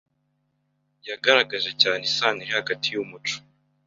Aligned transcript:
yaragaragaje 1.07 1.71
cyane 1.81 2.01
isano 2.09 2.39
iri 2.43 2.53
hagati 2.59 2.87
y’umuco 2.89 3.35